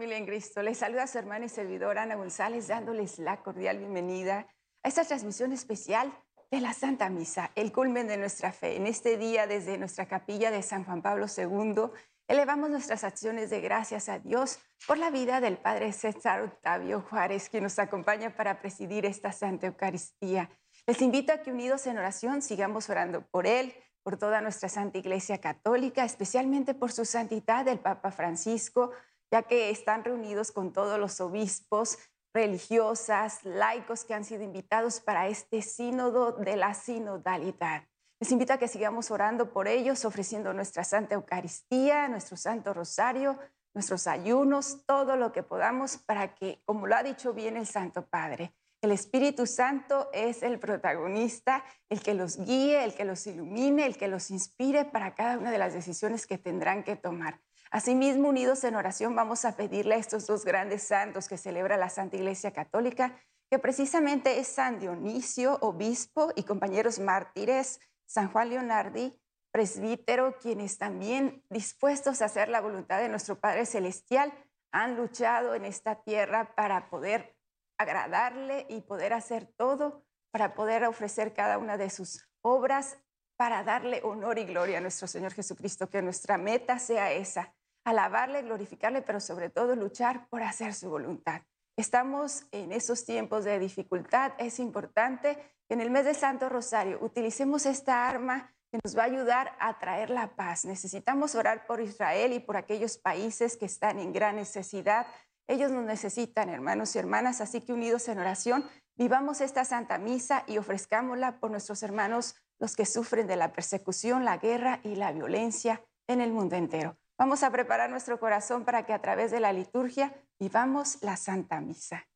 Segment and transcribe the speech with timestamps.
[0.00, 3.76] Familia en Cristo, les saluda a su hermana y servidora Ana González dándoles la cordial
[3.76, 4.46] bienvenida
[4.82, 6.10] a esta transmisión especial
[6.50, 8.76] de la Santa Misa, el culmen de nuestra fe.
[8.76, 11.90] En este día, desde nuestra capilla de San Juan Pablo II,
[12.28, 17.50] elevamos nuestras acciones de gracias a Dios por la vida del Padre César Octavio Juárez,
[17.50, 20.48] quien nos acompaña para presidir esta Santa Eucaristía.
[20.86, 24.96] Les invito a que unidos en oración sigamos orando por él, por toda nuestra Santa
[24.96, 28.92] Iglesia Católica, especialmente por su santidad el Papa Francisco,
[29.30, 31.98] ya que están reunidos con todos los obispos,
[32.34, 37.84] religiosas, laicos que han sido invitados para este sínodo de la sinodalidad.
[38.20, 43.38] Les invito a que sigamos orando por ellos, ofreciendo nuestra Santa Eucaristía, nuestro Santo Rosario,
[43.72, 48.06] nuestros ayunos, todo lo que podamos para que, como lo ha dicho bien el Santo
[48.06, 53.84] Padre, el Espíritu Santo es el protagonista, el que los guíe, el que los ilumine,
[53.84, 57.40] el que los inspire para cada una de las decisiones que tendrán que tomar.
[57.72, 61.88] Asimismo, unidos en oración, vamos a pedirle a estos dos grandes santos que celebra la
[61.88, 63.16] Santa Iglesia Católica,
[63.48, 69.16] que precisamente es San Dionisio, obispo y compañeros mártires, San Juan Leonardi,
[69.52, 74.32] presbítero, quienes también dispuestos a hacer la voluntad de nuestro Padre Celestial,
[74.72, 77.36] han luchado en esta tierra para poder
[77.78, 82.98] agradarle y poder hacer todo, para poder ofrecer cada una de sus obras,
[83.36, 88.42] para darle honor y gloria a nuestro Señor Jesucristo, que nuestra meta sea esa, alabarle,
[88.42, 91.42] glorificarle, pero sobre todo luchar por hacer su voluntad.
[91.76, 94.32] Estamos en esos tiempos de dificultad.
[94.38, 95.36] Es importante
[95.68, 99.56] que en el mes de Santo Rosario utilicemos esta arma que nos va a ayudar
[99.58, 100.64] a traer la paz.
[100.64, 105.06] Necesitamos orar por Israel y por aquellos países que están en gran necesidad.
[105.48, 108.64] Ellos nos necesitan, hermanos y hermanas, así que unidos en oración,
[108.96, 114.24] vivamos esta Santa Misa y ofrezcámosla por nuestros hermanos, los que sufren de la persecución,
[114.24, 116.96] la guerra y la violencia en el mundo entero.
[117.20, 121.60] Vamos a preparar nuestro corazón para que a través de la liturgia vivamos la Santa
[121.60, 122.08] Misa.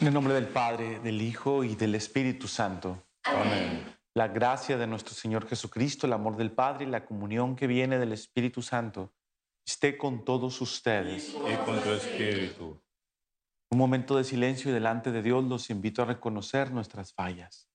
[0.00, 3.02] En el nombre del Padre, del Hijo y del Espíritu Santo.
[3.24, 3.84] Amén.
[4.14, 7.98] La gracia de nuestro Señor Jesucristo, el amor del Padre y la comunión que viene
[7.98, 9.12] del Espíritu Santo
[9.66, 11.34] esté con todos ustedes.
[11.34, 12.80] y con tu espíritu.
[13.68, 17.68] Un momento de silencio y delante de Dios los invito a reconocer nuestras fallas.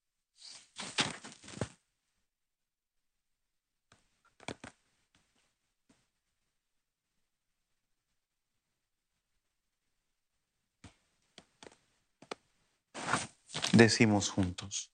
[13.76, 14.90] Decimos juntos,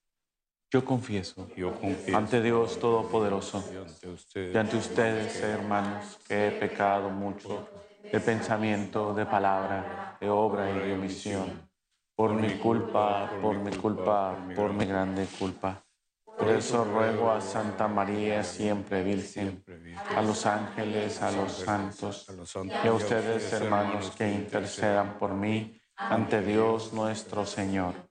[0.74, 6.47] yo confieso Yo confieso ante Dios Todopoderoso y ante ustedes, y ante ustedes, hermanos, que
[6.47, 7.70] he pecado mucho
[8.12, 11.70] de pensamiento, de palabra, de obra y de omisión,
[12.16, 15.84] por mi culpa, por mi culpa, por mi grande culpa.
[16.36, 19.64] Por eso ruego a Santa María, siempre Virgen,
[19.96, 25.20] a los ángeles, a los santos, a los santos y a ustedes, hermanos, que intercedan
[25.20, 28.10] por mí ante Dios nuestro Señor.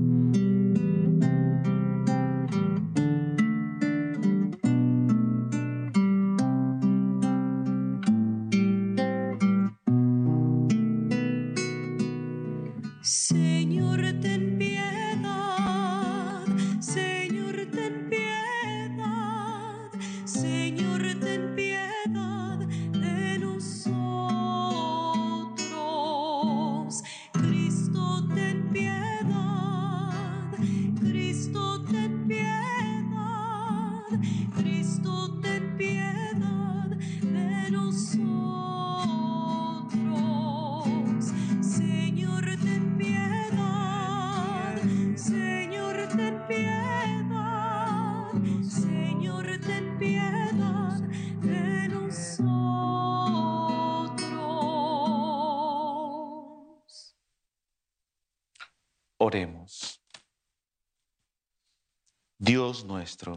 [63.01, 63.35] Nuestro,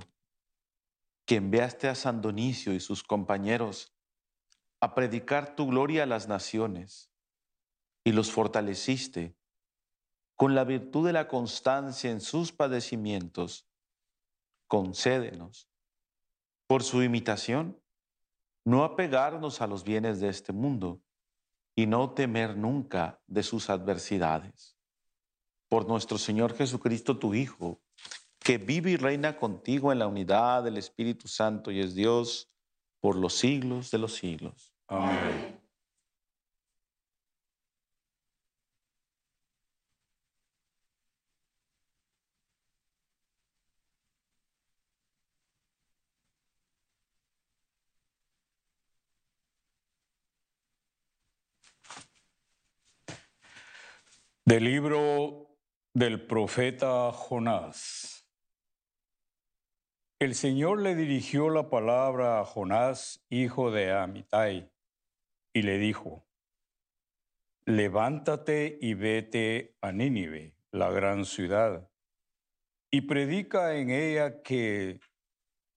[1.25, 3.95] que enviaste a San Donicio y sus compañeros
[4.79, 7.11] a predicar tu gloria a las naciones
[8.05, 9.35] y los fortaleciste
[10.37, 13.67] con la virtud de la constancia en sus padecimientos,
[14.67, 15.71] concédenos,
[16.67, 17.81] por su imitación,
[18.67, 21.01] no apegarnos a los bienes de este mundo
[21.75, 24.77] y no temer nunca de sus adversidades.
[25.71, 27.84] Por nuestro Señor Jesucristo, tu Hijo,
[28.45, 32.51] que vive y reina contigo en la unidad del Espíritu Santo y es Dios
[33.01, 34.75] por los siglos de los siglos.
[34.87, 35.59] Amén.
[54.45, 55.49] Del libro
[55.95, 58.14] del profeta Jonás.
[60.25, 64.73] El Señor le dirigió la palabra a Jonás, hijo de Amitai,
[65.53, 66.25] y le dijo,
[67.67, 71.91] Levántate y vete a Nínive, la gran ciudad,
[72.91, 74.99] y predica en ella que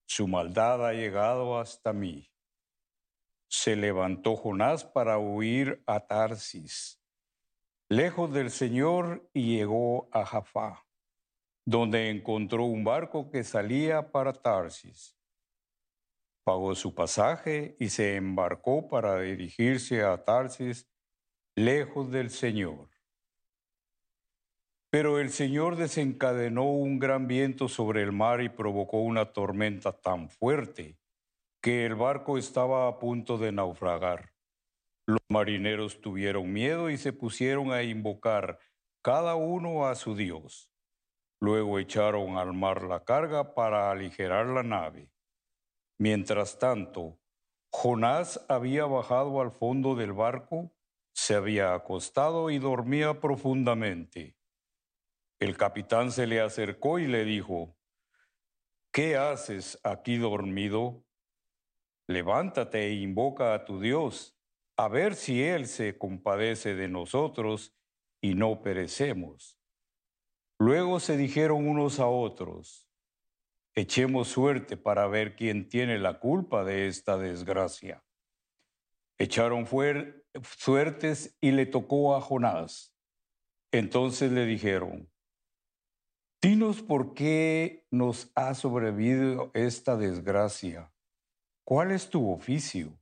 [0.06, 2.32] su maldad ha llegado hasta mí.
[3.48, 6.98] Se levantó Jonás para huir a Tarsis
[7.90, 10.87] lejos del Señor y llegó a Jafá,
[11.68, 15.18] donde encontró un barco que salía para Tarsis.
[16.42, 20.88] Pagó su pasaje y se embarcó para dirigirse a Tarsis,
[21.54, 22.88] lejos del Señor.
[24.90, 30.30] Pero el Señor desencadenó un gran viento sobre el mar y provocó una tormenta tan
[30.30, 30.96] fuerte
[31.62, 34.32] que el barco estaba a punto de naufragar.
[35.06, 38.58] Los marineros tuvieron miedo y se pusieron a invocar
[39.02, 40.67] cada uno a su Dios.
[41.40, 45.10] Luego echaron al mar la carga para aligerar la nave.
[45.98, 47.18] Mientras tanto,
[47.70, 50.72] Jonás había bajado al fondo del barco,
[51.12, 54.36] se había acostado y dormía profundamente.
[55.40, 57.76] El capitán se le acercó y le dijo,
[58.92, 61.04] ¿Qué haces aquí dormido?
[62.08, 64.38] Levántate e invoca a tu Dios
[64.78, 67.76] a ver si Él se compadece de nosotros
[68.20, 69.57] y no perecemos.
[70.60, 72.88] Luego se dijeron unos a otros,
[73.76, 78.04] echemos suerte para ver quién tiene la culpa de esta desgracia.
[79.18, 79.66] Echaron
[80.42, 82.92] suertes y le tocó a Jonás.
[83.70, 85.08] Entonces le dijeron,
[86.42, 90.92] dinos por qué nos ha sobrevivido esta desgracia.
[91.64, 92.98] ¿Cuál es tu oficio?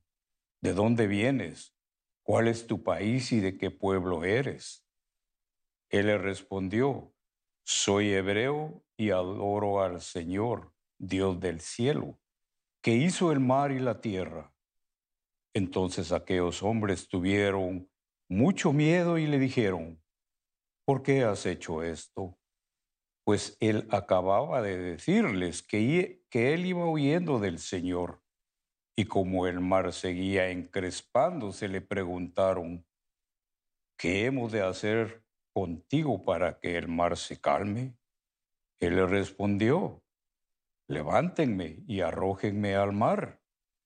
[0.61, 1.75] ¿De dónde vienes?
[2.23, 4.85] ¿Cuál es tu país y de qué pueblo eres?
[5.89, 7.15] Él le respondió,
[7.67, 12.17] soy hebreo y adoro al Señor, Dios del cielo,
[12.81, 14.55] que hizo el mar y la tierra.
[15.53, 17.91] Entonces aquellos hombres tuvieron
[18.29, 20.01] mucho miedo y le dijeron,
[20.85, 22.39] ¿por qué has hecho esto?
[23.25, 28.23] Pues él acababa de decirles que, él iba huyendo del Señor
[28.95, 32.87] y como el mar seguía encrespándose, le preguntaron,
[33.97, 35.26] ¿qué hemos de hacer
[35.57, 37.97] contigo para que el mar se calme?
[38.79, 40.03] Él le respondió,
[40.87, 43.41] levántenme y arrójenme al mar,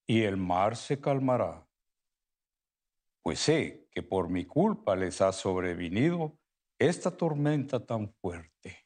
[0.05, 1.65] y el mar se calmará.
[3.23, 6.37] Pues sé que por mi culpa les ha sobrevenido
[6.77, 8.85] esta tormenta tan fuerte.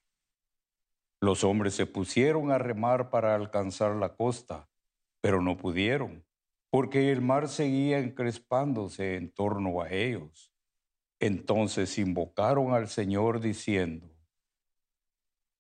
[1.20, 4.70] Los hombres se pusieron a remar para alcanzar la costa
[5.24, 6.24] pero no pudieron,
[6.70, 10.55] porque el mar seguía encrespándose en torno a ellos.
[11.20, 14.10] Entonces invocaron al Señor diciendo,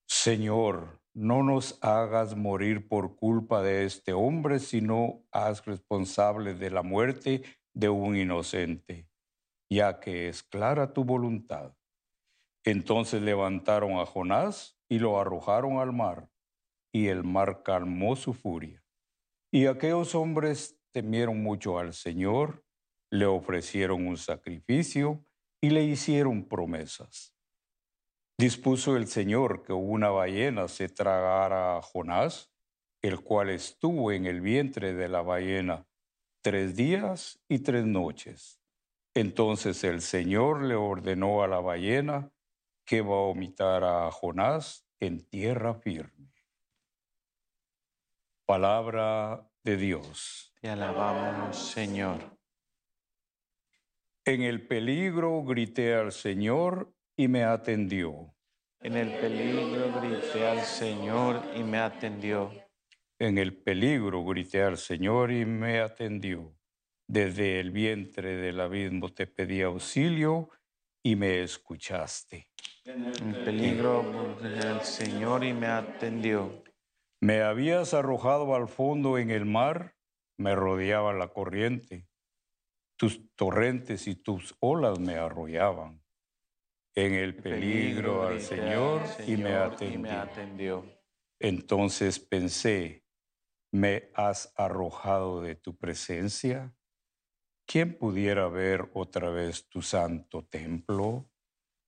[0.07, 6.83] Señor, no nos hagas morir por culpa de este hombre, sino haz responsable de la
[6.83, 7.43] muerte
[7.73, 9.09] de un inocente,
[9.69, 11.73] ya que es clara tu voluntad.
[12.65, 16.29] Entonces levantaron a Jonás y lo arrojaron al mar,
[16.93, 18.83] y el mar calmó su furia.
[19.51, 22.65] Y aquellos hombres temieron mucho al Señor,
[23.09, 25.25] le ofrecieron un sacrificio
[25.65, 27.33] y le hicieron promesas.
[28.37, 32.53] Dispuso el Señor que una ballena se tragara a Jonás,
[33.01, 35.87] el cual estuvo en el vientre de la ballena
[36.43, 38.61] tres días y tres noches.
[39.15, 42.31] Entonces el Señor le ordenó a la ballena
[42.85, 46.31] que vomitara a Jonás en tierra firme.
[48.45, 50.53] Palabra de Dios.
[50.61, 52.34] Te alabamos, Señor.
[54.27, 58.33] En el peligro grité al Señor y me atendió.
[58.81, 62.51] En el peligro grité al Señor y me atendió.
[63.19, 66.57] En el peligro grité al Señor y me atendió.
[67.07, 70.49] Desde el vientre del abismo te pedí auxilio
[71.03, 72.47] y me escuchaste.
[72.83, 76.63] En el peligro grité al Señor y me atendió.
[77.21, 79.95] Me habías arrojado al fondo en el mar,
[80.35, 82.07] me rodeaba la corriente.
[82.97, 86.01] Tus torrentes y tus olas me arrollaban.
[86.93, 90.19] En el peligro al Señor y me Señor atendió.
[90.19, 90.85] atendió.
[91.39, 93.03] Entonces pensé,
[93.71, 96.73] ¿me has arrojado de tu presencia?
[97.65, 101.29] ¿Quién pudiera ver otra vez tu santo templo?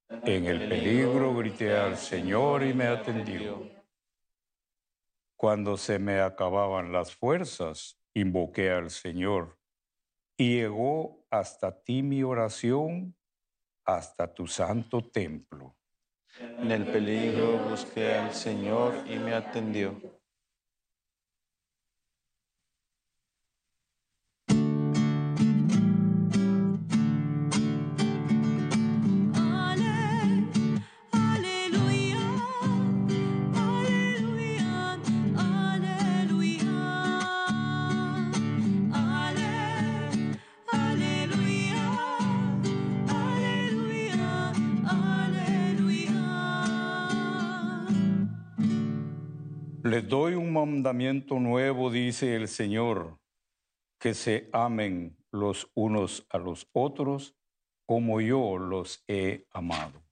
[0.09, 3.69] En el peligro grité al Señor y me atendió.
[5.37, 9.56] Cuando se me acababan las fuerzas, invoqué al Señor
[10.37, 13.15] y llegó hasta ti mi oración,
[13.85, 15.75] hasta tu santo templo.
[16.39, 20.16] En el peligro busqué al Señor y me atendió.
[49.97, 53.17] Les doy un mandamiento nuevo, dice el Señor,
[53.99, 57.35] que se amen los unos a los otros
[57.87, 60.06] como yo los he amado.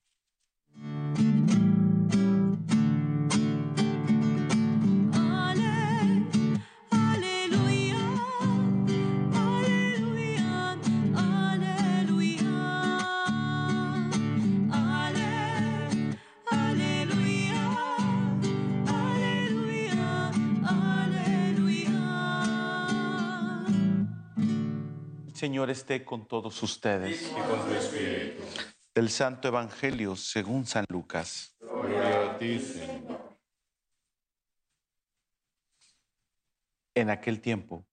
[25.46, 27.32] Señor esté con todos ustedes.
[28.96, 31.56] Del Santo Evangelio según San Lucas.
[31.60, 33.38] Gloria a ti, Señor.
[36.96, 37.86] En aquel tiempo,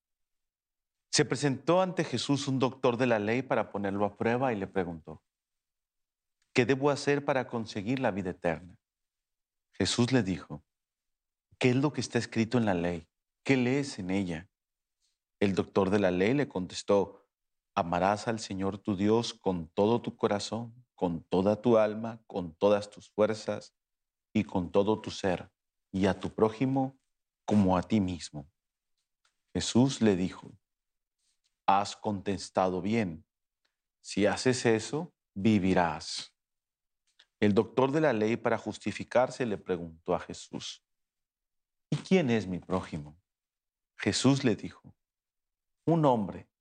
[1.11, 4.67] se presentó ante Jesús un doctor de la ley para ponerlo a prueba y le
[4.67, 5.23] preguntó,
[6.55, 8.79] ¿qué debo hacer para conseguir la vida eterna?
[9.73, 10.65] Jesús le dijo,
[11.59, 13.07] ¿qué es lo que está escrito en la ley?
[13.45, 14.49] ¿Qué lees en ella?
[15.39, 17.22] El doctor de la ley le contestó,
[17.75, 22.91] amarás al Señor tu Dios con todo tu corazón, con toda tu alma, con todas
[22.91, 23.75] tus fuerzas
[24.33, 25.51] y con todo tu ser,
[25.91, 26.99] y a tu prójimo
[27.45, 28.51] como a ti mismo.
[29.53, 30.53] Jesús le dijo,
[31.67, 33.27] has contestado bien.
[34.01, 36.35] Si haces eso, vivirás.
[37.41, 40.85] El doctor de la ley, para justificarse, le preguntó a Jesús,
[41.91, 43.21] ¿y quién es mi prójimo?
[43.97, 44.95] Jesús le dijo,
[45.85, 46.52] un hombre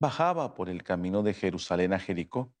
[0.00, 2.52] bajaba por el camino de Jerusalén a Jericó.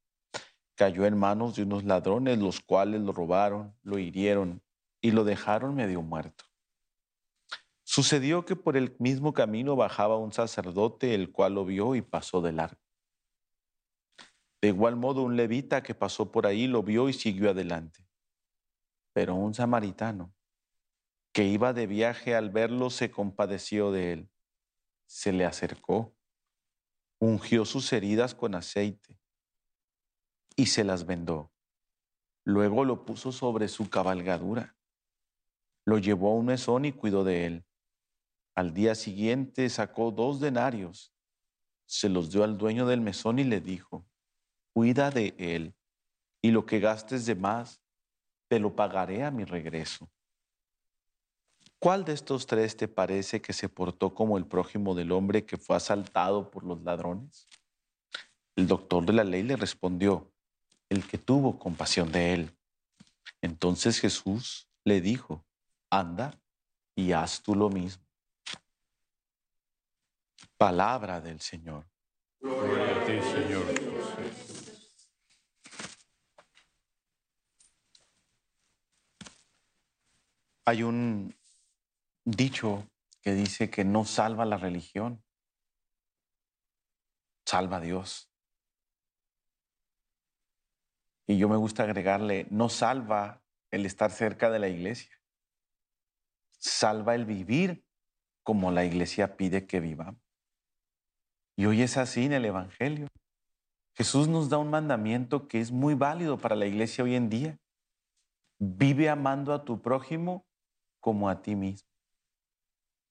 [0.74, 4.62] Cayó en manos de unos ladrones, los cuales lo robaron, lo hirieron
[5.00, 6.44] y lo dejaron medio muerto.
[7.82, 12.40] Sucedió que por el mismo camino bajaba un sacerdote, el cual lo vio y pasó
[12.40, 12.80] de largo.
[14.60, 18.04] De igual modo, un levita que pasó por ahí lo vio y siguió adelante.
[19.12, 20.34] Pero un samaritano
[21.32, 24.30] que iba de viaje al verlo se compadeció de él.
[25.06, 26.17] Se le acercó,
[27.20, 29.18] ungió sus heridas con aceite
[30.56, 31.52] y se las vendó.
[32.44, 34.76] Luego lo puso sobre su cabalgadura.
[35.84, 37.64] Lo llevó a un mesón y cuidó de él.
[38.54, 41.14] Al día siguiente sacó dos denarios,
[41.86, 44.06] se los dio al dueño del mesón y le dijo,
[44.74, 45.76] cuida de él,
[46.42, 47.80] y lo que gastes de más,
[48.48, 50.10] te lo pagaré a mi regreso.
[51.80, 55.56] ¿Cuál de estos tres te parece que se portó como el prójimo del hombre que
[55.56, 57.46] fue asaltado por los ladrones?
[58.56, 60.32] El doctor de la ley le respondió,
[60.88, 62.56] el que tuvo compasión de él.
[63.42, 65.44] Entonces Jesús le dijo,
[65.88, 66.40] anda
[66.96, 68.04] y haz tú lo mismo.
[70.56, 71.86] Palabra del Señor.
[72.40, 74.92] Gloria a ti, Señor Jesús.
[80.64, 81.37] Hay un
[82.30, 82.86] dicho
[83.22, 85.24] que dice que no salva la religión,
[87.46, 88.30] salva a Dios.
[91.26, 95.20] Y yo me gusta agregarle, no salva el estar cerca de la iglesia,
[96.58, 97.84] salva el vivir
[98.42, 100.22] como la iglesia pide que vivamos.
[101.56, 103.08] Y hoy es así en el Evangelio.
[103.94, 107.58] Jesús nos da un mandamiento que es muy válido para la iglesia hoy en día.
[108.58, 110.46] Vive amando a tu prójimo
[111.00, 111.88] como a ti mismo.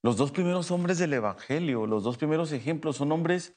[0.03, 3.55] Los dos primeros hombres del Evangelio, los dos primeros ejemplos son hombres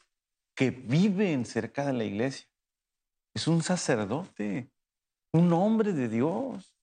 [0.54, 2.46] que viven cerca de la iglesia.
[3.34, 4.72] Es un sacerdote,
[5.32, 6.76] un hombre de Dios,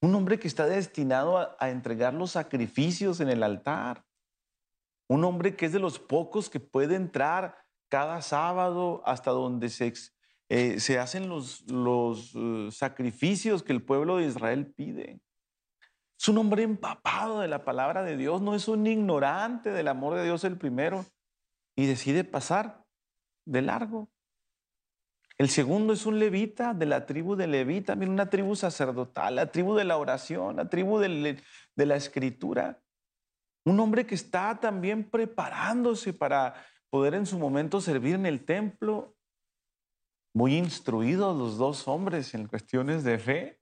[0.00, 4.04] un hombre que está destinado a, entregar los sacrificios en el altar,
[5.08, 7.56] un hombre que es de los pocos que puede entrar
[7.90, 9.92] cada sábado hasta donde se,
[10.50, 15.20] eh, hacen los, los eh, sacrificios que el pueblo de Israel pide.
[16.20, 20.16] Es un hombre empapado de la palabra de Dios, no es un ignorante del amor
[20.16, 21.06] de Dios el primero
[21.76, 22.84] y decide pasar
[23.46, 24.10] de largo.
[25.38, 29.52] El segundo es un levita de la tribu de Levita, mira, una tribu sacerdotal, la
[29.52, 31.40] tribu de la oración, la tribu del-
[31.76, 32.82] de la escritura.
[33.64, 36.54] Un hombre que está también preparándose para
[36.90, 39.14] poder en su momento servir en el templo.
[40.34, 43.60] Muy instruidos los dos hombres en cuestiones de fe,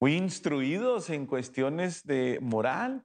[0.00, 3.04] muy instruidos en cuestiones de moral,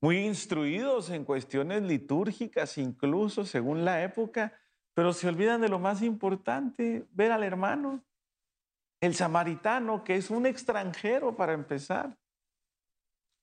[0.00, 4.52] muy instruidos en cuestiones litúrgicas, incluso según la época,
[4.94, 8.04] pero se olvidan de lo más importante, ver al hermano,
[9.00, 12.16] el samaritano, que es un extranjero para empezar.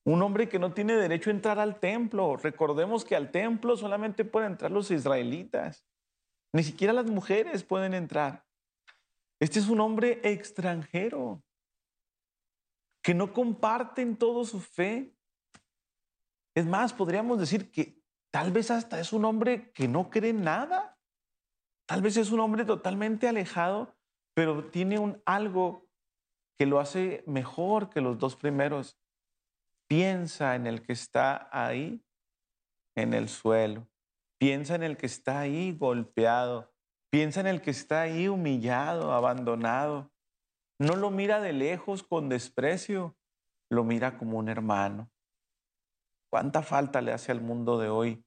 [0.06, 2.36] Un hombre que no tiene derecho a entrar al templo.
[2.36, 5.86] Recordemos que al templo solamente pueden entrar los israelitas.
[6.54, 8.44] Ni siquiera las mujeres pueden entrar.
[9.40, 11.42] Este es un hombre extranjero
[13.04, 15.14] que no comparte en todo su fe.
[16.56, 20.98] Es más, podríamos decir que tal vez hasta es un hombre que no cree nada.
[21.86, 23.94] Tal vez es un hombre totalmente alejado,
[24.34, 25.90] pero tiene un algo
[26.58, 28.98] que lo hace mejor que los dos primeros.
[29.88, 32.06] Piensa en el que está ahí,
[32.96, 33.90] en el suelo.
[34.40, 36.74] Piensa en el que está ahí golpeado.
[37.12, 40.13] Piensa en el que está ahí humillado, abandonado.
[40.84, 43.16] No lo mira de lejos con desprecio,
[43.70, 45.10] lo mira como un hermano.
[46.30, 48.26] ¿Cuánta falta le hace al mundo de hoy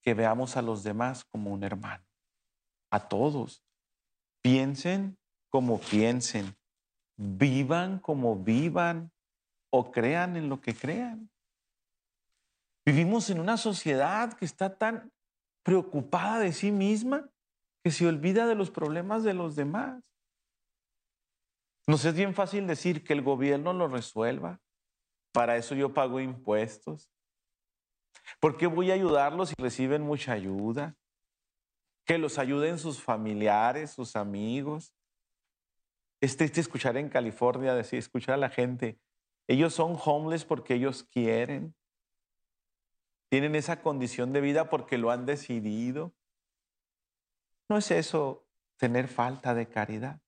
[0.00, 2.02] que veamos a los demás como un hermano?
[2.90, 3.62] A todos.
[4.40, 5.18] Piensen
[5.50, 6.56] como piensen.
[7.18, 9.12] Vivan como vivan
[9.70, 11.28] o crean en lo que crean.
[12.86, 15.12] Vivimos en una sociedad que está tan
[15.62, 17.28] preocupada de sí misma
[17.84, 20.13] que se olvida de los problemas de los demás.
[21.86, 24.60] Nos es bien fácil decir que el gobierno lo resuelva.
[25.32, 27.10] Para eso yo pago impuestos.
[28.40, 30.96] ¿Por qué voy a ayudarlos si reciben mucha ayuda?
[32.04, 34.94] Que los ayuden sus familiares, sus amigos.
[36.20, 38.98] Es triste escuchar en California decir, escuchar a la gente,
[39.46, 41.74] ellos son homeless porque ellos quieren.
[43.28, 46.14] Tienen esa condición de vida porque lo han decidido.
[47.68, 50.23] ¿No es eso tener falta de caridad?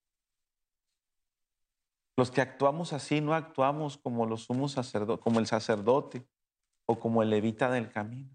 [2.16, 6.26] Los que actuamos así no actuamos como los sumos sacerdotes, como el sacerdote
[6.86, 8.34] o como el levita del camino.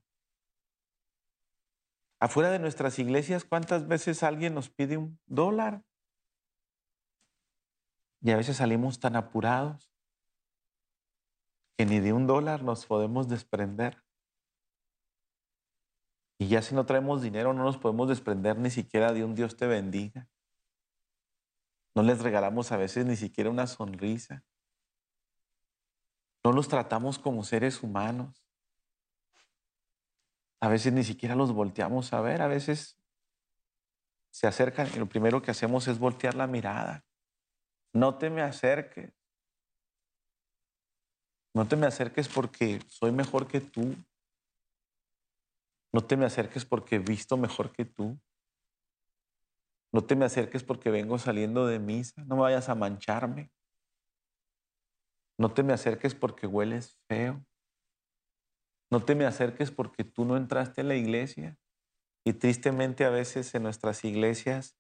[2.20, 5.84] Afuera de nuestras iglesias, ¿cuántas veces alguien nos pide un dólar?
[8.22, 9.92] Y a veces salimos tan apurados
[11.76, 14.04] que ni de un dólar nos podemos desprender.
[16.38, 19.58] Y ya si no traemos dinero, no nos podemos desprender ni siquiera de un Dios
[19.58, 20.31] te bendiga.
[21.94, 24.44] No les regalamos a veces ni siquiera una sonrisa.
[26.44, 28.46] No los tratamos como seres humanos.
[30.60, 32.42] A veces ni siquiera los volteamos a ver.
[32.42, 32.98] A veces
[34.32, 37.06] se acercan y lo primero que hacemos es voltear la mirada.
[37.94, 39.12] No te me acerques.
[41.54, 43.96] No te me acerques porque soy mejor que tú.
[45.92, 48.18] No te me acerques porque he visto mejor que tú.
[49.94, 52.24] No te me acerques porque vengo saliendo de misa.
[52.26, 53.52] No vayas a mancharme.
[55.38, 57.46] No te me acerques porque hueles feo.
[58.90, 61.58] No te me acerques porque tú no entraste en la iglesia.
[62.26, 64.78] Y tristemente a veces en nuestras iglesias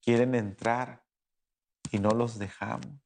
[0.00, 1.04] quieren entrar
[1.90, 3.02] y no los dejamos.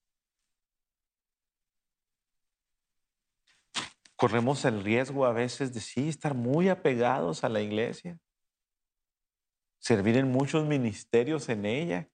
[4.17, 8.19] Corremos el riesgo a veces de sí estar muy apegados a la iglesia,
[9.81, 12.11] servir en muchos ministerios en ella,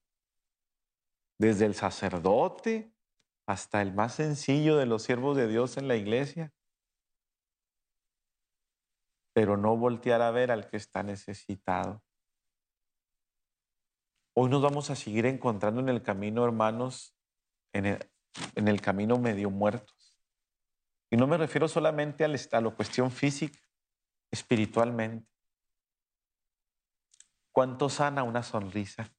[1.38, 2.92] desde el sacerdote
[3.46, 6.52] hasta el más sencillo de los siervos de Dios en la iglesia,
[9.35, 12.02] pero no voltear a ver al que está necesitado.
[14.35, 17.14] Hoy nos vamos a seguir encontrando en el camino, hermanos,
[17.72, 17.87] en
[18.66, 20.18] el, camino medio muertos.
[21.11, 23.61] Y no me refiero solamente al, a la cuestión física,
[24.31, 25.36] espiritualmente.
[27.57, 29.11] ¿Cuánto sana una sonrisa?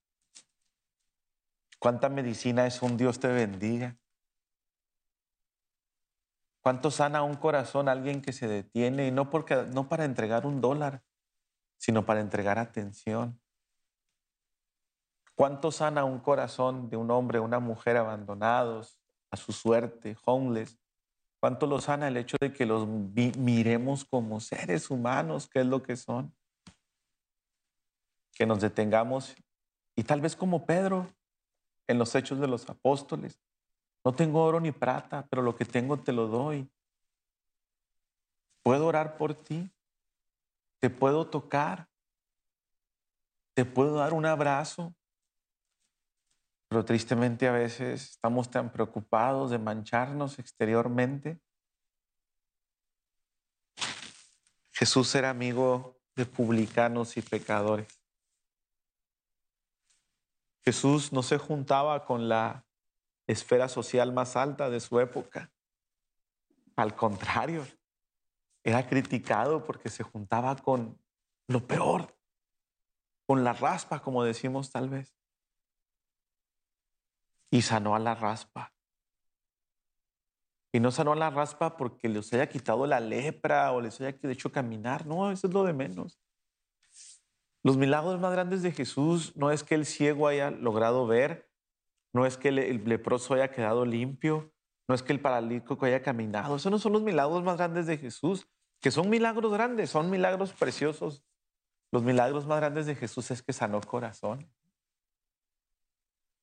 [1.80, 3.97] ¿Cuánta medicina es un Dios te bendiga?
[6.62, 9.08] ¿Cuánto sana un corazón alguien que se detiene?
[9.08, 11.02] Y no, para entregar un dólar,
[11.80, 13.41] sino para entregar atención.
[15.34, 19.00] ¿Cuánto sana un corazón de un hombre una mujer abandonados
[19.32, 20.78] a su suerte, homeless?
[21.39, 25.82] ¿Cuánto lo sana el hecho de que los miremos como seres humanos, que es lo
[25.82, 26.38] que son?
[28.38, 29.36] Que nos detengamos
[29.95, 31.08] y tal vez como Pedro
[31.88, 33.39] en los hechos de los apóstoles.
[34.06, 36.69] No tengo oro ni plata, pero lo que tengo te lo doy.
[38.62, 39.71] Puedo orar por ti.
[40.80, 41.89] Te puedo tocar.
[43.56, 44.93] Te puedo dar un abrazo.
[46.67, 51.39] Pero tristemente a veces estamos tan preocupados de mancharnos exteriormente.
[54.73, 57.96] Jesús era amigo de publicanos y pecadores.
[60.67, 62.65] Jesús no se juntaba con la
[63.25, 65.49] esfera social más alta de su época.
[66.75, 67.65] Al contrario,
[68.65, 70.99] era criticado porque se juntaba con
[71.47, 72.13] lo peor,
[73.25, 75.15] con la raspa, como decimos tal vez.
[77.49, 78.73] Y sanó a la raspa.
[80.73, 84.17] Y no sanó a la raspa porque les haya quitado la lepra o les haya
[84.23, 85.06] hecho caminar.
[85.06, 86.19] No, eso es lo de menos.
[87.63, 91.49] Los milagros más grandes de Jesús no es que el ciego haya logrado ver,
[92.13, 94.51] no es que el, leproso haya quedado limpio,
[94.87, 96.55] no es que el paralítico haya caminado.
[96.55, 98.47] Esos no son los milagros más grandes de Jesús,
[98.81, 101.23] que son milagros grandes, son milagros preciosos.
[101.91, 104.49] Los milagros más grandes de Jesús es que sanó corazón.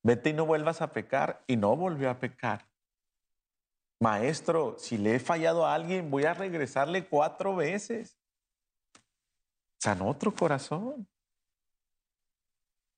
[0.03, 2.67] Vete y no vuelvas a pecar y no volvió a pecar.
[3.99, 8.19] Maestro, si le he fallado a alguien, voy a regresarle cuatro veces.
[9.85, 11.07] Sanó otro corazón.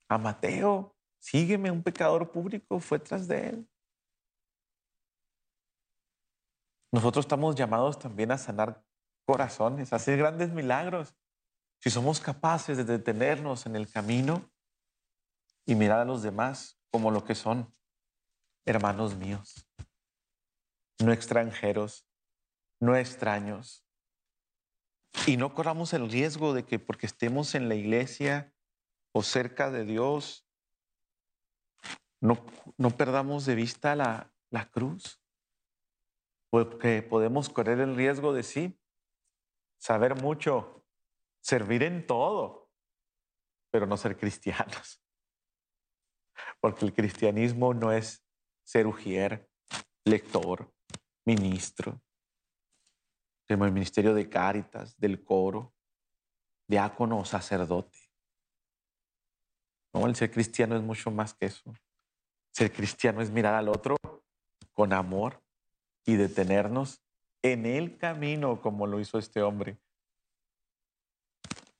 [0.07, 3.69] A Mateo, sígueme, un pecador público fue tras de él.
[6.93, 8.81] Nosotros estamos llamados también a sanar
[9.25, 11.13] corazones, a hacer grandes milagros.
[11.81, 14.49] Si somos capaces de detenernos en el camino
[15.65, 17.69] y mirar a los demás como lo que son,
[18.65, 19.67] hermanos míos,
[20.99, 22.07] no extranjeros,
[22.79, 23.86] no extraños.
[25.25, 28.53] Y no corramos el riesgo de que porque estemos en la iglesia
[29.13, 30.47] o cerca de Dios,
[32.21, 32.45] no,
[32.77, 35.21] no perdamos de vista la, la cruz.
[36.49, 38.79] Porque podemos correr el riesgo de sí,
[39.79, 40.85] saber mucho,
[41.41, 42.69] servir en todo,
[43.69, 45.03] pero no ser cristianos.
[46.61, 48.25] Porque el cristianismo no es
[48.63, 49.49] ser ujier,
[50.05, 50.73] lector,
[51.25, 52.01] ministro,
[53.47, 55.73] como el ministerio de cáritas, del coro,
[56.67, 57.97] diácono o sacerdote.
[59.93, 61.73] No, el ser cristiano es mucho más que eso.
[62.51, 63.95] Ser cristiano es mirar al otro
[64.73, 65.41] con amor
[66.05, 67.01] y detenernos
[67.41, 69.77] en el camino como lo hizo este hombre.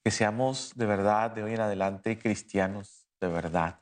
[0.04, 3.82] Que seamos de verdad de hoy en adelante cristianos, de verdad.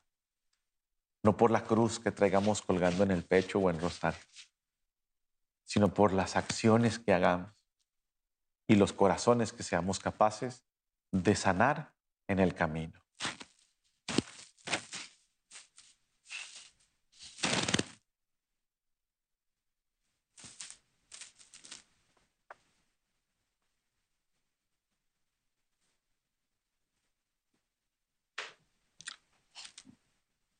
[1.24, 4.20] No por la cruz que traigamos colgando en el pecho o en rosario,
[5.64, 7.56] sino por las acciones que hagamos
[8.68, 10.64] y los corazones que seamos capaces
[11.12, 11.94] de sanar
[12.28, 13.06] en el camino.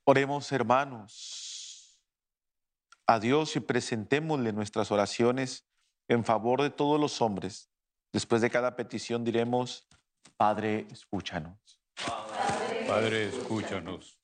[0.08, 2.00] Oremos, hermanos,
[3.08, 5.68] a Dios y presentémosle nuestras oraciones
[6.08, 7.72] en favor de todos los hombres.
[8.16, 9.90] Después de cada petición diremos,
[10.38, 11.82] Padre, escúchanos.
[12.88, 14.18] Padre, escúchanos.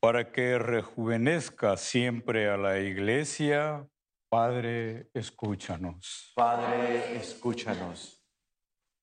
[0.00, 3.86] Para que rejuvenezca siempre a la iglesia,
[4.30, 6.32] Padre, escúchanos.
[6.34, 8.24] Padre, escúchanos.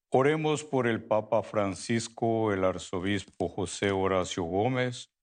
[0.10, 5.14] Oremos por el Papa Francisco, el arzobispo José Horacio Gómez,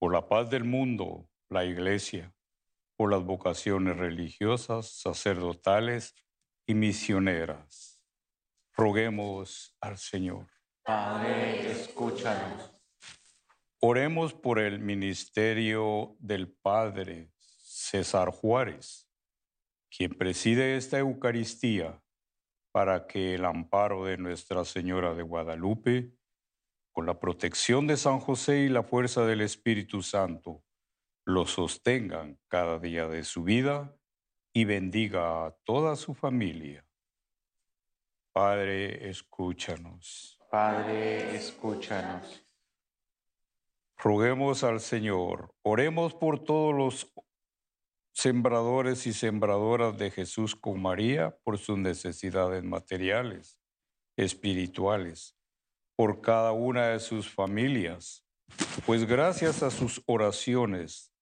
[0.00, 2.34] por la paz del mundo, la iglesia,
[2.96, 6.16] por las vocaciones religiosas, sacerdotales
[6.66, 8.00] y misioneras.
[8.76, 10.46] Roguemos al Señor.
[10.82, 12.70] Padre, escúchanos.
[13.80, 19.08] Oremos por el ministerio del Padre César Juárez,
[19.90, 22.02] quien preside esta Eucaristía,
[22.72, 26.16] para que el amparo de Nuestra Señora de Guadalupe,
[26.92, 30.64] con la protección de San José y la fuerza del Espíritu Santo,
[31.24, 33.96] lo sostengan cada día de su vida
[34.56, 36.86] y bendiga a toda su familia.
[38.32, 40.38] Padre, escúchanos.
[40.48, 42.40] Padre, escúchanos.
[43.98, 47.12] Roguemos al Señor, oremos por todos los
[48.12, 53.58] sembradores y sembradoras de Jesús con María por sus necesidades materiales,
[54.16, 55.36] espirituales,
[55.96, 58.24] por cada una de sus familias,
[58.86, 61.13] pues gracias a sus oraciones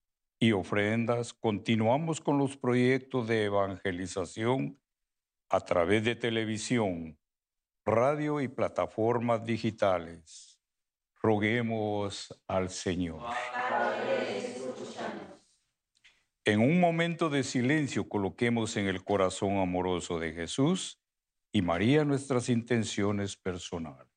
[0.42, 4.76] y ofrendas continuamos con los proyectos de evangelización
[5.48, 7.16] a través de televisión,
[7.84, 10.60] radio y plataformas digitales.
[11.22, 13.22] Roguemos al Señor.
[16.44, 21.00] En un momento de silencio coloquemos en el corazón amoroso de Jesús
[21.52, 24.11] y María nuestras intenciones personales.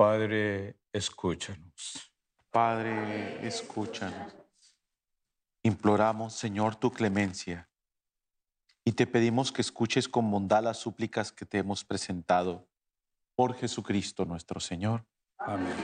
[0.00, 2.10] Padre, escúchanos.
[2.50, 4.32] Padre, escúchanos.
[5.62, 7.68] Imploramos, Señor, tu clemencia
[8.82, 12.66] y te pedimos que escuches con bondad las súplicas que te hemos presentado
[13.34, 15.04] por Jesucristo nuestro Señor.
[15.36, 15.76] Amén.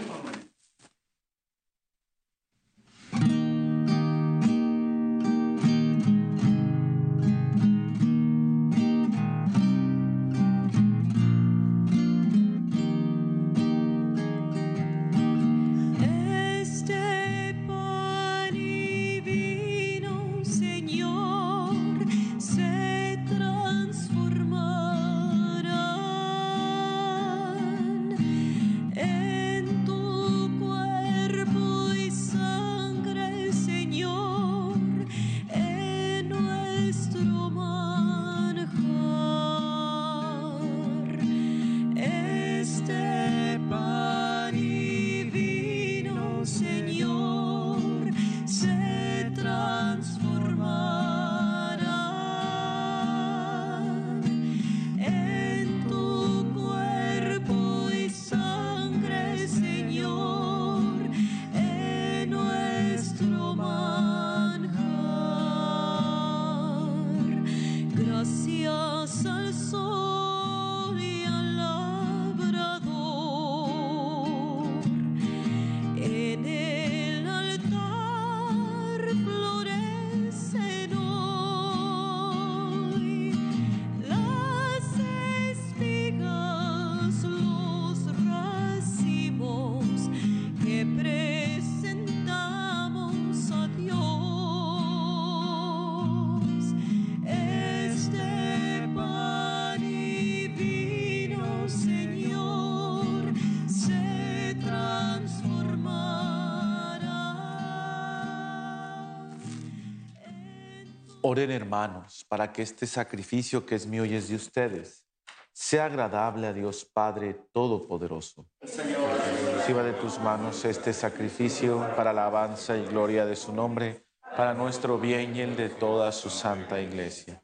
[111.28, 115.04] Oren hermanos para que este sacrificio que es mío y es de ustedes
[115.52, 118.46] sea agradable a Dios Padre Todopoderoso.
[118.60, 124.54] Reciba de tus manos este sacrificio para la alabanza y gloria de su nombre, para
[124.54, 127.42] nuestro bien y el de toda su santa iglesia.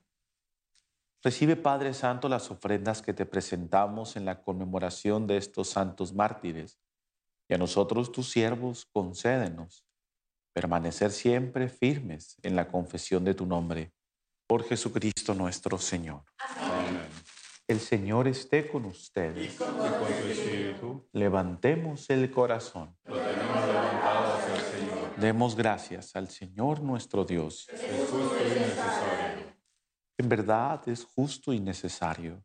[1.20, 6.78] Recibe, Padre Santo, las ofrendas que te presentamos en la conmemoración de estos santos mártires.
[7.48, 9.84] Y a nosotros, tus siervos, concédenos
[10.52, 13.92] permanecer siempre firmes en la confesión de tu nombre.
[14.46, 16.22] Por Jesucristo nuestro Señor.
[17.66, 19.54] El Señor esté con ustedes.
[19.54, 22.94] con tu espíritu, Levantemos el corazón.
[23.04, 25.16] lo tenemos levantado hacia el Señor.
[25.16, 27.68] Demos gracias al Señor nuestro Dios.
[27.70, 29.46] Es justo y necesario.
[30.18, 32.44] En verdad es justo y necesario.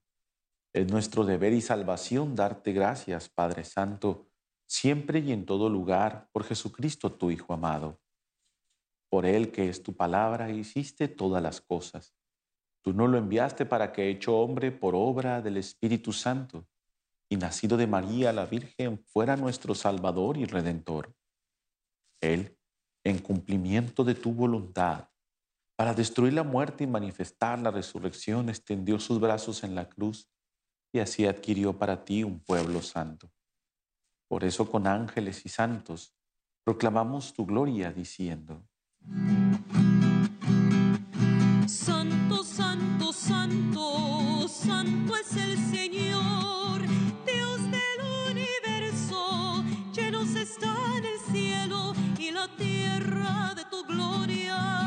[0.73, 4.27] Es nuestro deber y salvación darte gracias, Padre Santo,
[4.67, 7.99] siempre y en todo lugar, por Jesucristo tu Hijo amado.
[9.09, 12.13] Por Él que es tu palabra, hiciste todas las cosas.
[12.83, 16.67] Tú no lo enviaste para que, hecho hombre por obra del Espíritu Santo,
[17.29, 21.13] y nacido de María la Virgen, fuera nuestro Salvador y Redentor.
[22.21, 22.57] Él,
[23.03, 25.09] en cumplimiento de tu voluntad,
[25.75, 30.29] para destruir la muerte y manifestar la resurrección, extendió sus brazos en la cruz
[30.93, 33.29] y así adquirió para ti un pueblo santo.
[34.27, 36.13] Por eso con ángeles y santos
[36.63, 38.61] proclamamos tu gloria diciendo,
[41.65, 46.81] Santo, santo, santo, santo es el Señor,
[47.25, 49.63] Dios del universo,
[49.93, 54.86] llenos están el cielo y la tierra de tu gloria.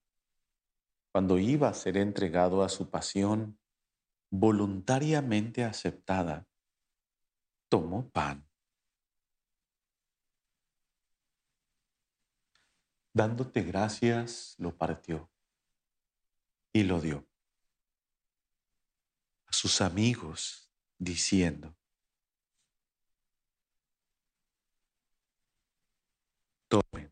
[1.11, 3.59] cuando iba a ser entregado a su pasión
[4.29, 6.47] voluntariamente aceptada,
[7.67, 8.47] tomó pan.
[13.13, 15.29] Dándote gracias, lo partió
[16.71, 17.27] y lo dio
[19.47, 21.75] a sus amigos, diciendo,
[26.69, 27.11] tomen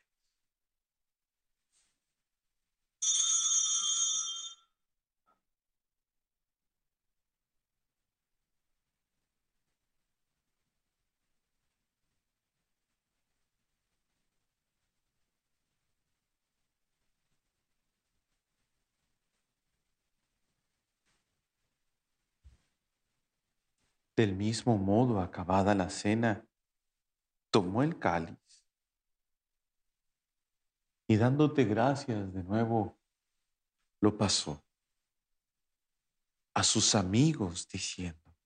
[24.21, 26.47] Del mismo modo, acabada la cena,
[27.49, 28.37] tomó el cáliz
[31.07, 32.99] y dándote gracias de nuevo,
[33.99, 34.63] lo pasó
[36.53, 38.37] a sus amigos diciendo,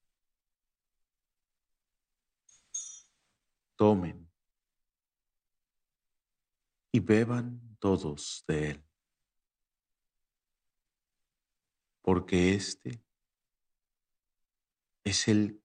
[3.76, 4.32] tomen
[6.94, 8.86] y beban todos de él,
[12.02, 13.04] porque este
[15.04, 15.65] es el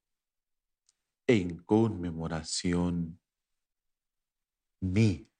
[1.31, 3.19] en conmemoración
[4.81, 5.30] mía.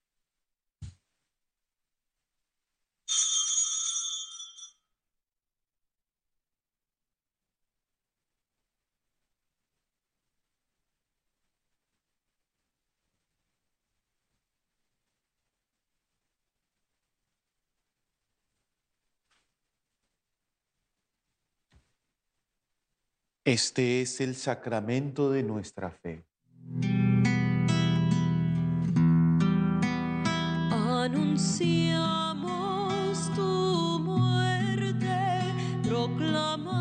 [23.43, 26.23] Este es el sacramento de nuestra fe.
[30.69, 31.73] Anunciamos
[33.33, 35.17] tu muerte,
[35.81, 36.80] proclamamos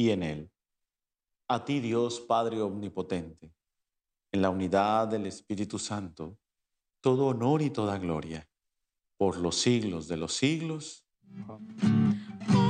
[0.00, 0.50] y en Él.
[1.48, 3.52] A ti Dios Padre Omnipotente,
[4.32, 6.38] en la unidad del Espíritu Santo,
[7.02, 8.48] todo honor y toda gloria,
[9.18, 11.04] por los siglos de los siglos.
[11.48, 12.69] Amén,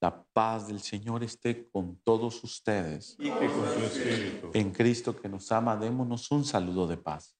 [0.00, 3.16] La paz del Señor esté con todos ustedes.
[3.18, 4.50] Y con tu espíritu.
[4.54, 7.36] En Cristo que nos ama, démonos un saludo de paz.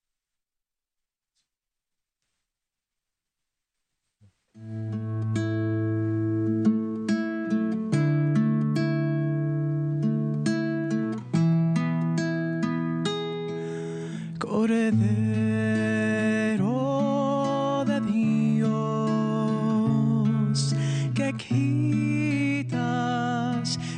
[14.38, 15.29] Cordero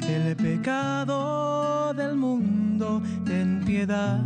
[0.09, 4.21] el pecado del mundo, ten piedad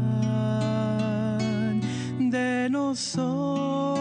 [2.18, 3.95] de nosotros,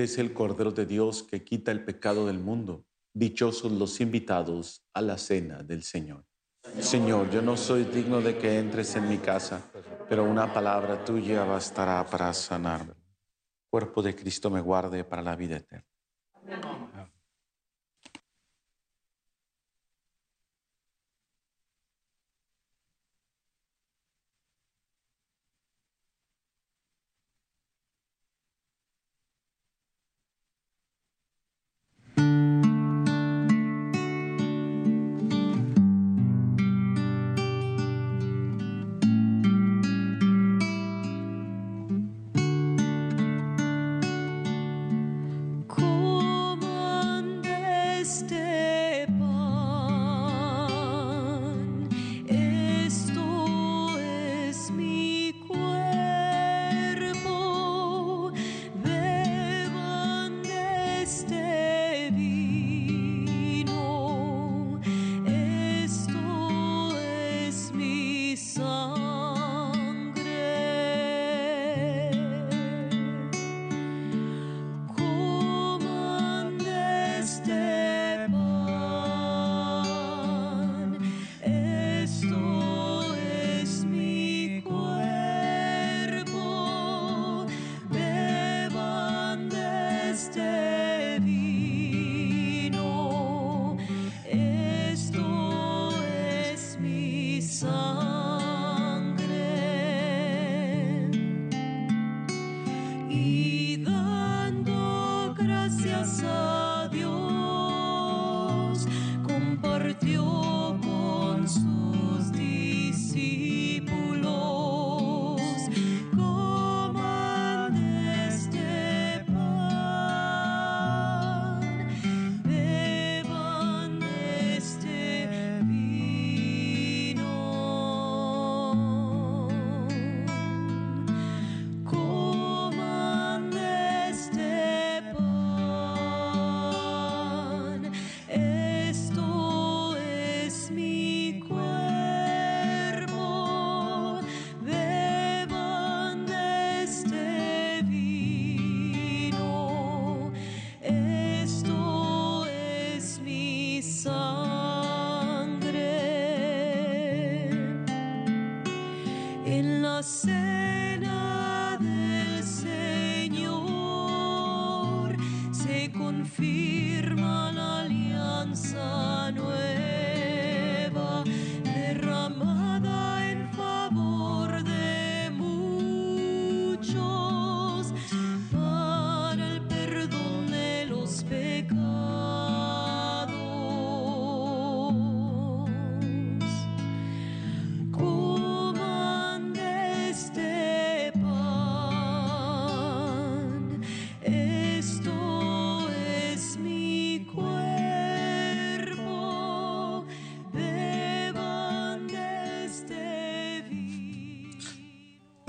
[0.00, 2.86] Este es el Cordero de Dios que quita el pecado del mundo.
[3.12, 6.24] Dichosos los invitados a la cena del Señor.
[6.78, 9.60] Señor, yo no soy digno de que entres en mi casa,
[10.08, 12.94] pero una palabra tuya bastará para sanarme.
[13.68, 15.86] Cuerpo de Cristo me guarde para la vida eterna.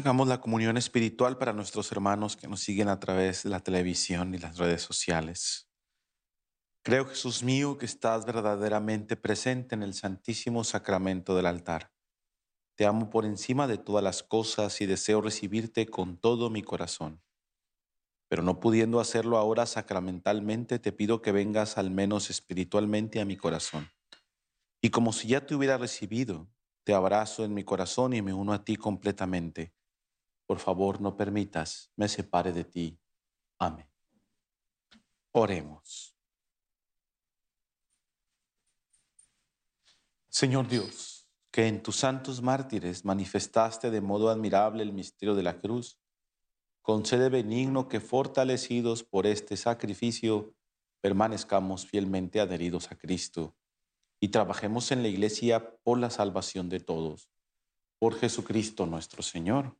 [0.01, 4.33] Hagamos la comunión espiritual para nuestros hermanos que nos siguen a través de la televisión
[4.33, 5.69] y las redes sociales.
[6.83, 11.91] Creo, Jesús mío, que estás verdaderamente presente en el santísimo sacramento del altar.
[12.75, 17.21] Te amo por encima de todas las cosas y deseo recibirte con todo mi corazón.
[18.27, 23.37] Pero no pudiendo hacerlo ahora sacramentalmente, te pido que vengas al menos espiritualmente a mi
[23.37, 23.91] corazón.
[24.81, 26.49] Y como si ya te hubiera recibido,
[26.85, 29.75] te abrazo en mi corazón y me uno a ti completamente.
[30.51, 32.99] Por favor, no permitas me separe de ti.
[33.57, 33.89] Amén.
[35.31, 36.13] Oremos.
[40.27, 45.57] Señor Dios, que en tus santos mártires manifestaste de modo admirable el misterio de la
[45.61, 46.01] cruz,
[46.81, 50.53] concede benigno que fortalecidos por este sacrificio
[50.99, 53.55] permanezcamos fielmente adheridos a Cristo
[54.19, 57.29] y trabajemos en la iglesia por la salvación de todos.
[57.99, 59.77] Por Jesucristo nuestro Señor.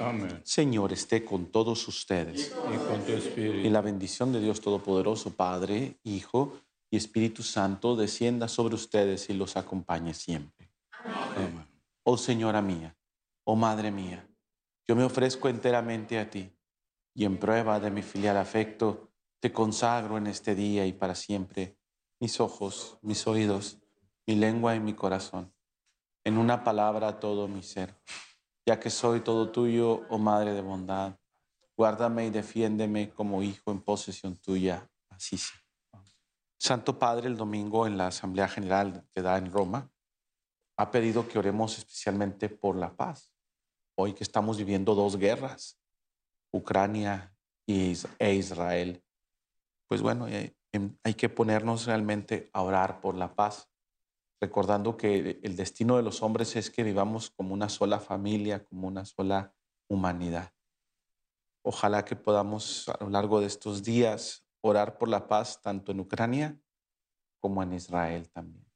[0.00, 0.40] Amén.
[0.44, 2.54] Señor esté con todos ustedes.
[2.72, 3.70] Y con tu Y espíritu.
[3.70, 6.60] la bendición de Dios Todopoderoso, Padre, Hijo
[6.90, 10.70] y Espíritu Santo, descienda sobre ustedes y los acompañe siempre.
[11.36, 11.66] Amén.
[12.04, 12.96] Oh Señora mía,
[13.44, 14.26] oh Madre mía,
[14.86, 16.50] yo me ofrezco enteramente a ti
[17.14, 19.10] y en prueba de mi filial afecto
[19.40, 21.76] te consagro en este día y para siempre
[22.20, 23.78] mis ojos, mis oídos,
[24.26, 25.52] mi lengua y mi corazón.
[26.24, 27.94] En una palabra todo mi ser,
[28.68, 31.18] ya que soy todo tuyo, oh Madre de bondad.
[31.74, 34.86] Guárdame y defiéndeme como hijo en posesión tuya.
[35.08, 35.58] Así sea.
[36.60, 39.90] Santo Padre, el domingo en la Asamblea General que da en Roma,
[40.76, 43.32] ha pedido que oremos especialmente por la paz.
[43.96, 45.80] Hoy que estamos viviendo dos guerras,
[46.52, 47.34] Ucrania
[47.66, 49.02] e Israel,
[49.88, 53.70] pues bueno, eh, em, hay que ponernos realmente a orar por la paz,
[54.40, 58.86] recordando que el destino de los hombres es que vivamos como una sola familia, como
[58.86, 59.54] una sola
[59.88, 60.52] humanidad.
[61.62, 66.00] Ojalá que podamos a lo largo de estos días orar por la paz tanto en
[66.00, 66.58] Ucrania
[67.40, 68.66] como en Israel también.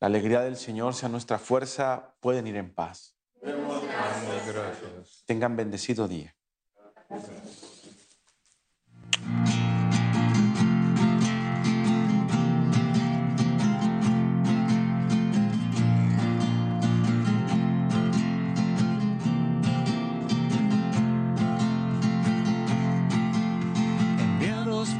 [0.00, 2.14] La alegría del Señor sea nuestra fuerza.
[2.20, 3.16] Pueden ir en paz.
[3.42, 5.24] Gracias.
[5.26, 6.36] Tengan bendecido día.
[7.10, 7.78] Enviados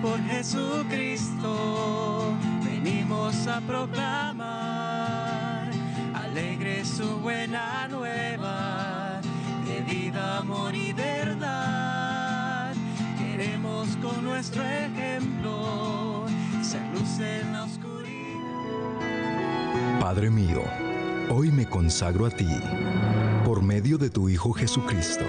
[0.09, 1.53] por Jesucristo,
[2.65, 4.09] venimos a proclamar
[6.15, 9.21] alegre su buena nueva
[9.67, 12.73] de vida, amor y verdad.
[13.19, 16.25] Queremos con nuestro ejemplo
[16.63, 19.01] ser luz en la oscuridad.
[20.01, 20.63] Padre mío,
[21.29, 22.49] hoy me consagro a ti,
[23.45, 25.27] por medio de tu Hijo Jesucristo.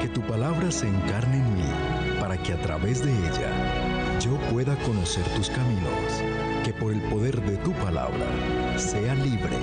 [0.00, 1.70] Que tu palabra se encarne en mí,
[2.44, 5.92] que a través de ella yo pueda conocer tus caminos,
[6.64, 8.26] que por el poder de tu palabra
[8.76, 9.56] sea libre,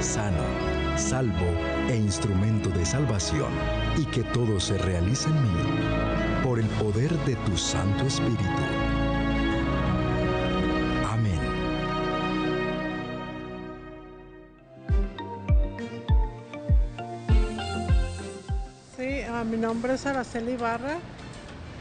[0.00, 0.44] sano,
[0.96, 1.46] salvo
[1.88, 3.52] e instrumento de salvación,
[3.96, 8.42] y que todo se realice en mí por el poder de tu Santo Espíritu.
[11.06, 11.40] Amén.
[18.96, 20.98] Sí, ah, mi nombre es Araceli Barra.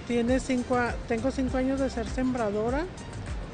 [0.07, 2.85] Tengo cinco años de ser sembradora.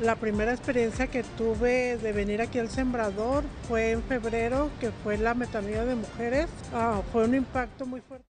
[0.01, 5.17] La primera experiencia que tuve de venir aquí al sembrador fue en febrero, que fue
[5.17, 6.47] la metanía de mujeres.
[6.73, 8.32] Ah, fue un impacto muy fuerte.